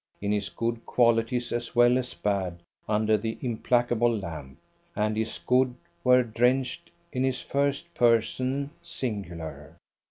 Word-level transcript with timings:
in 0.19 0.31
his 0.31 0.49
good 0.49 0.83
qualities 0.83 1.51
as 1.51 1.75
well 1.75 1.95
as 1.95 2.15
bad 2.15 2.63
under 2.89 3.19
the 3.19 3.37
implacable 3.41 4.09
lamp, 4.11 4.57
and 4.95 5.15
his 5.15 5.37
good 5.45 5.75
were 6.03 6.23
drenched 6.23 6.89
in 7.13 7.23
his 7.23 7.41
first 7.43 7.93
person 7.93 8.71
singular. 8.81 9.77